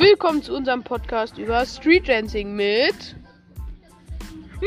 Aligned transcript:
Willkommen 0.00 0.42
zu 0.42 0.54
unserem 0.56 0.82
Podcast 0.82 1.36
über 1.36 1.66
Street 1.66 2.08
Dancing 2.08 2.54
mit 2.54 3.16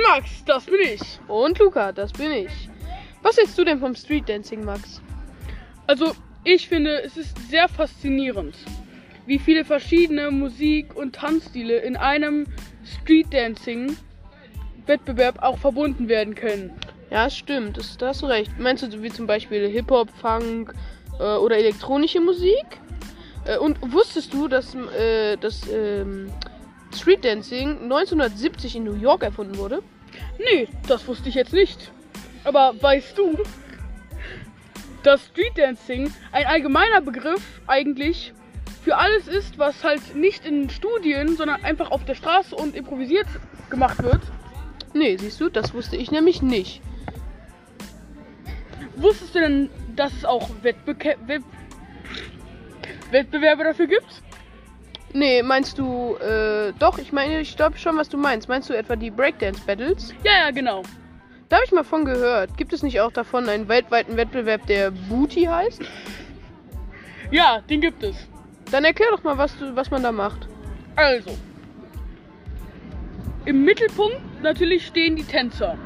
Max, 0.05 0.44
das 0.46 0.66
bin 0.66 0.80
ich. 0.80 1.02
und 1.28 1.58
Luca, 1.58 1.91
das 1.91 2.14
bin 2.14 2.32
ich. 2.32 2.70
Was 3.23 3.38
hältst 3.38 3.58
du 3.58 3.64
denn 3.64 3.80
vom 3.80 3.96
Street 3.96 4.30
Dancing, 4.30 4.64
Max? 4.64 5.02
Also, 5.88 6.12
ich 6.44 6.68
finde, 6.68 7.02
es 7.02 7.18
ist 7.18 7.36
sehr 7.50 7.68
faszinierend, 7.68 8.54
wie 9.26 9.40
viele 9.40 9.66
verschiedene 9.66 10.30
Musik- 10.30 10.96
und 10.96 11.16
Tanzstile 11.16 11.80
in 11.80 11.98
einem 11.98 12.45
Street 12.86 13.34
Dancing 13.34 13.98
Wettbewerb 14.86 15.41
auch 15.41 15.58
verbunden 15.58 16.09
werden 16.09 16.36
können. 16.36 16.73
Ja, 17.09 17.27
stimmt, 17.31 17.77
das, 17.77 17.98
da 17.98 18.09
hast 18.09 18.22
du 18.22 18.27
recht. 18.27 18.52
Meinst 18.59 18.84
du 18.84 19.02
wie 19.02 19.09
zum 19.09 19.26
Beispiel 19.26 19.68
Hip-Hop, 19.68 20.12
Funk 20.12 20.76
äh, 21.20 21.23
oder 21.23 21.58
elektronische 21.58 22.22
Musik? 22.22 22.84
Äh, 23.46 23.58
und 23.58 23.78
wusstest 23.92 24.34
du, 24.34 24.48
dass 24.48 24.76
äh, 24.76 25.38
das 25.38 25.62
ähm, 25.72 26.32
Street 26.94 27.26
Dancing 27.26 27.84
1970 27.84 28.76
in 28.76 28.84
New 28.84 28.96
York 28.96 29.24
erfunden 29.24 29.58
wurde? 29.58 29.82
Nee, 30.38 30.68
das 30.88 31.08
wusste 31.08 31.30
ich 31.30 31.36
jetzt 31.36 31.54
nicht. 31.54 31.92
Aber 32.44 32.74
weißt 32.80 33.18
du, 33.18 33.38
dass 35.02 35.26
Street 35.26 35.58
Dancing 35.58 36.14
ein 36.32 36.46
allgemeiner 36.46 37.02
Begriff 37.02 37.62
eigentlich 37.68 38.34
für 38.84 38.98
alles 38.98 39.28
ist, 39.28 39.58
was 39.58 39.84
halt 39.84 40.16
nicht 40.16 40.46
in 40.46 40.70
Studien, 40.70 41.36
sondern 41.38 41.64
einfach 41.64 41.91
auf 41.91 42.04
der 42.05 42.16
Straße 42.16 42.55
und 42.55 42.76
improvisiert 42.76 43.28
gemacht 43.70 44.02
wird? 44.04 44.22
Nee, 44.94 45.18
siehst 45.18 45.40
du, 45.41 45.50
das 45.50 45.74
wusste 45.74 45.96
ich 45.96 46.12
nämlich 46.12 46.41
nicht. 46.41 46.82
Wusstest 48.96 49.34
du 49.35 49.40
denn, 49.40 49.70
dass 49.96 50.13
es 50.13 50.26
auch 50.26 50.50
Wettbeca 50.62 51.16
Wett 51.26 51.41
Wettbewerbe 53.14 53.64
dafür 53.64 53.88
gibt? 53.88 54.22
Nee, 55.14 55.44
meinst 55.44 55.78
du, 55.78 56.16
äh, 56.16 56.74
doch, 56.80 56.98
ich 56.98 57.12
meine, 57.12 57.40
ich 57.40 57.56
glaube 57.56 57.78
schon, 57.78 57.96
was 57.98 58.10
du 58.10 58.18
meinst. 58.18 58.50
Meinst 58.50 58.70
du 58.70 58.74
etwa 58.74 58.96
die 58.96 59.12
Breakdance 59.12 59.62
Battles? 59.66 60.14
Ja, 60.24 60.46
ja, 60.46 60.52
genau. 60.52 60.82
Da 61.50 61.58
habe 61.58 61.66
ich 61.66 61.72
mal 61.72 61.84
von 61.84 62.04
gehört. 62.04 62.58
Gibt 62.58 62.74
es 62.74 62.82
nicht 62.82 63.00
auch 63.00 63.12
davon 63.12 63.48
einen 63.48 63.68
weltweiten 63.68 64.18
Wettbewerb, 64.18 64.66
der 64.66 64.90
Booty 64.90 65.44
heißt? 65.44 65.84
Ja, 67.30 67.62
den 67.69 67.80
gibt 67.81 68.02
es. 68.02 68.16
Dann 68.72 68.86
erklär 68.86 69.09
doch 69.12 69.24
mal, 69.24 69.38
was, 69.38 69.56
du, 69.59 69.75
was 69.75 69.91
man 69.91 70.02
da 70.02 70.12
macht. 70.12 70.47
Also, 70.96 71.38
im 73.46 73.64
Mittelpunkt 73.64 74.41
natürlich 74.41 74.88
stehen 74.88 75.16
die 75.16 75.24
Tänzer. 75.24 75.78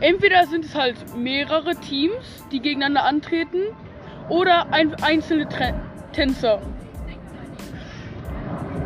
Entweder 0.00 0.46
sind 0.46 0.64
es 0.64 0.74
halt 0.74 0.96
mehrere 1.14 1.76
Teams, 1.76 2.46
die 2.50 2.60
gegeneinander 2.60 3.04
antreten, 3.04 3.64
oder 4.30 4.72
ein, 4.72 4.94
einzelne 5.02 5.46
Tre 5.46 5.74
Tänzer. 6.12 6.60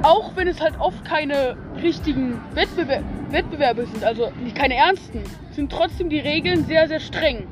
Auch 0.03 0.37
wenn 0.37 0.49
es 0.49 0.61
halt 0.61 0.79
oft 0.79 1.05
keine 1.05 1.57
richtigen 1.83 2.41
Wettbewer 2.55 3.03
Wettbewerbe 3.31 3.87
sind, 3.87 4.05
also 4.05 4.31
keine 4.55 4.75
ernsten, 4.75 5.23
sind 5.53 5.73
trotzdem 5.73 6.09
die 6.09 6.21
Regeln 6.21 6.65
sehr, 6.67 6.87
sehr 6.89 7.01
streng. 7.01 7.47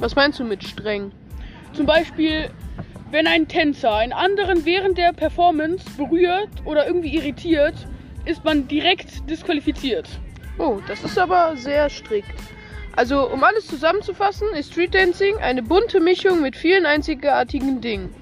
Was 0.00 0.16
meinst 0.16 0.40
du 0.40 0.44
mit 0.44 0.64
streng? 0.64 1.12
Zum 1.72 1.86
Beispiel, 1.86 2.50
wenn 3.10 3.26
ein 3.26 3.46
Tänzer 3.46 3.94
einen 3.94 4.12
anderen 4.12 4.64
während 4.64 4.98
der 4.98 5.12
Performance 5.12 5.84
berührt 5.96 6.48
oder 6.64 6.86
irgendwie 6.86 7.14
irritiert, 7.14 7.74
ist 8.24 8.44
man 8.44 8.66
direkt 8.66 9.28
disqualifiziert. 9.28 10.08
Oh, 10.58 10.78
das 10.88 11.04
ist 11.04 11.18
aber 11.18 11.56
sehr 11.56 11.88
strikt. 11.88 12.34
Also, 12.94 13.30
um 13.30 13.42
alles 13.42 13.66
zusammenzufassen, 13.66 14.48
ist 14.58 14.72
Street 14.72 14.94
Dancing 14.94 15.36
eine 15.38 15.62
bunte 15.62 15.98
Mischung 15.98 16.42
mit 16.42 16.56
vielen 16.56 16.84
einzigartigen 16.84 17.80
Dingen. 17.80 18.14